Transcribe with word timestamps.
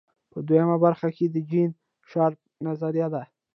په 0.31 0.37
دویمه 0.47 0.77
برخه 0.85 1.09
کې 1.15 1.25
د 1.29 1.37
جین 1.49 1.71
شارپ 2.09 2.39
نظریه 2.65 3.07
ده. 3.13 3.23